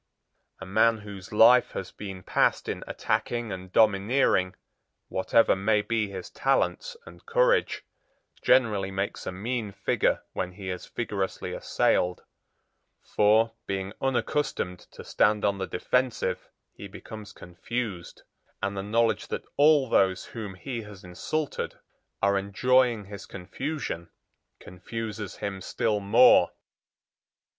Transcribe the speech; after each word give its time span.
A 0.59 0.65
man 0.65 0.97
whose 1.01 1.31
life 1.31 1.73
has 1.73 1.91
been 1.91 2.23
passed 2.23 2.67
in 2.67 2.83
attacking 2.87 3.51
and 3.51 3.71
domineering, 3.71 4.55
whatever 5.09 5.55
may 5.55 5.83
be 5.83 6.09
his 6.09 6.31
talents 6.31 6.97
and 7.05 7.23
courage, 7.27 7.83
generally 8.41 8.89
makes 8.89 9.27
a 9.27 9.31
mean 9.31 9.71
figure 9.71 10.23
when 10.33 10.53
he 10.53 10.71
is 10.71 10.87
vigorously 10.87 11.53
assailed, 11.53 12.23
for, 13.03 13.53
being 13.67 13.93
unaccustomed 14.01 14.79
to 14.89 15.03
stand 15.03 15.45
on 15.45 15.59
the 15.59 15.67
defensive, 15.67 16.49
he 16.73 16.87
becomes 16.87 17.31
confused; 17.31 18.23
and 18.59 18.75
the 18.75 18.81
knowledge 18.81 19.27
that 19.27 19.45
all 19.55 19.87
those 19.87 20.25
whom 20.25 20.55
he 20.55 20.81
has 20.81 21.03
insulted 21.03 21.75
are 22.23 22.39
enjoying 22.39 23.05
his 23.05 23.27
confusion 23.27 24.09
confuses 24.59 25.35
him 25.35 25.61
still 25.61 25.99
more. 25.99 26.49